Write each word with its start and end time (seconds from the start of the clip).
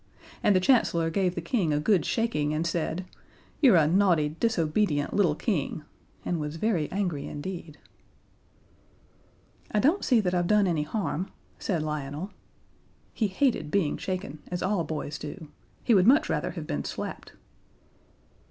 And 0.41 0.55
the 0.55 0.59
Chancellor 0.59 1.11
gave 1.11 1.35
the 1.35 1.41
King 1.43 1.71
a 1.71 1.79
good 1.79 2.05
shaking, 2.07 2.55
and 2.55 2.65
said: 2.65 3.05
"You're 3.61 3.75
a 3.75 3.85
naughty, 3.85 4.29
disobedient 4.29 5.13
little 5.13 5.35
King!" 5.35 5.83
and 6.25 6.39
was 6.39 6.55
very 6.55 6.91
angry 6.91 7.27
indeed. 7.27 7.77
"I 9.71 9.79
don't 9.79 10.03
see 10.03 10.19
that 10.19 10.33
I've 10.33 10.47
done 10.47 10.65
any 10.65 10.81
harm," 10.81 11.29
said 11.59 11.83
Lionel. 11.83 12.31
He 13.13 13.27
hated 13.27 13.69
being 13.69 13.95
shaken, 13.95 14.39
as 14.49 14.63
all 14.63 14.83
boys 14.83 15.19
do; 15.19 15.49
he 15.83 15.93
would 15.93 16.07
much 16.07 16.29
rather 16.31 16.49
have 16.49 16.65
been 16.65 16.83
slapped. 16.83 17.33